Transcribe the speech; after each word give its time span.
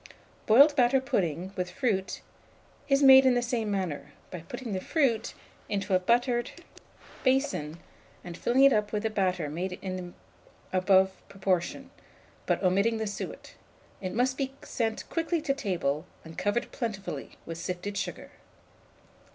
Boiled 0.47 0.75
batter 0.75 0.99
pudding, 0.99 1.53
with 1.55 1.69
fruit, 1.69 2.21
is 2.89 3.03
made 3.03 3.23
in 3.23 3.35
the 3.35 3.41
same 3.43 3.69
manner, 3.69 4.13
by 4.31 4.39
putting 4.39 4.73
the 4.73 4.81
fruit 4.81 5.35
into 5.69 5.93
a 5.93 5.99
buttered 5.99 6.49
basin, 7.23 7.77
and 8.23 8.35
filling 8.35 8.63
it 8.63 8.73
up 8.73 8.91
with 8.91 9.03
batter 9.13 9.47
made 9.47 9.77
in 9.83 9.97
the 9.97 10.13
above 10.75 11.11
proportion, 11.29 11.91
but 12.47 12.63
omitting 12.63 12.97
the 12.97 13.05
suet. 13.05 13.53
It 14.01 14.13
must 14.15 14.39
be 14.39 14.55
sent 14.63 15.07
quickly 15.07 15.39
to 15.43 15.53
table, 15.53 16.07
and 16.25 16.35
covered 16.35 16.71
plentifully 16.71 17.37
with 17.45 17.59
sifted 17.59 17.95
sugar. 17.95 18.31